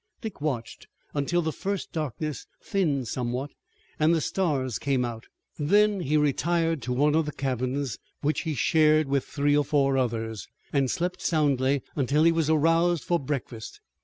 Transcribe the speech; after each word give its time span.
Dick 0.19 0.41
watched 0.41 0.87
until 1.13 1.43
the 1.43 1.51
first 1.51 1.91
darkness 1.91 2.47
thinned 2.59 3.07
somewhat, 3.07 3.51
and 3.99 4.15
the 4.15 4.19
stars 4.19 4.79
came 4.79 5.05
out. 5.05 5.27
Then 5.59 5.99
he 5.99 6.17
retired 6.17 6.81
to 6.81 6.91
one 6.91 7.13
of 7.13 7.27
the 7.27 7.31
cabins, 7.31 7.99
which 8.21 8.41
he 8.41 8.55
shared 8.55 9.07
with 9.07 9.23
three 9.23 9.55
or 9.55 9.63
four 9.63 9.99
others, 9.99 10.47
and 10.73 10.89
slept 10.89 11.21
soundly 11.21 11.83
until 11.95 12.23
he 12.23 12.31
was 12.31 12.49
aroused 12.49 13.03
for 13.03 13.19
breakfast. 13.19 13.79